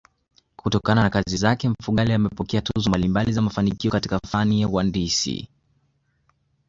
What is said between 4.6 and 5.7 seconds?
ya uhandisi